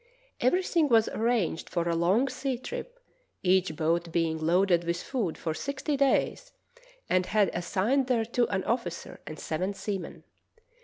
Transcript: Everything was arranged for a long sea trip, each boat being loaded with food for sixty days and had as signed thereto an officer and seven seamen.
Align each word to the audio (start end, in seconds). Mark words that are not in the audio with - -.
Everything 0.39 0.89
was 0.89 1.09
arranged 1.09 1.69
for 1.69 1.87
a 1.87 1.95
long 1.95 2.27
sea 2.27 2.57
trip, 2.57 2.99
each 3.43 3.75
boat 3.75 4.11
being 4.11 4.39
loaded 4.39 4.83
with 4.83 5.03
food 5.03 5.37
for 5.37 5.53
sixty 5.53 5.95
days 5.95 6.51
and 7.07 7.27
had 7.27 7.49
as 7.49 7.67
signed 7.67 8.07
thereto 8.07 8.47
an 8.47 8.63
officer 8.63 9.19
and 9.27 9.37
seven 9.39 9.75
seamen. 9.75 10.23